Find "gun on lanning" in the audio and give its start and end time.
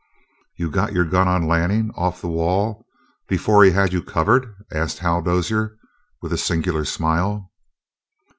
1.05-1.91